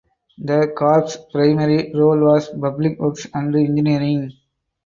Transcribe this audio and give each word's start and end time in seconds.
The 0.39 0.73
Corps 0.75 1.27
primary 1.31 1.93
role 1.93 2.21
was 2.33 2.47
public 2.59 2.97
works 2.99 3.27
and 3.35 3.55
engineering. 3.55 4.31